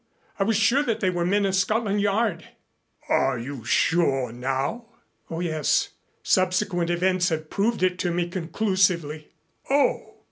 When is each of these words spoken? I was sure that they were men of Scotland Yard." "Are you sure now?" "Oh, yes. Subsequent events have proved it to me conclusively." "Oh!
I 0.39 0.43
was 0.45 0.57
sure 0.57 0.81
that 0.81 0.99
they 0.99 1.11
were 1.11 1.27
men 1.27 1.45
of 1.45 1.53
Scotland 1.53 2.01
Yard." 2.01 2.43
"Are 3.07 3.37
you 3.37 3.63
sure 3.63 4.31
now?" 4.31 4.87
"Oh, 5.29 5.41
yes. 5.41 5.89
Subsequent 6.23 6.89
events 6.89 7.29
have 7.29 7.51
proved 7.51 7.83
it 7.83 7.99
to 7.99 8.09
me 8.09 8.27
conclusively." 8.27 9.27
"Oh! 9.69 10.15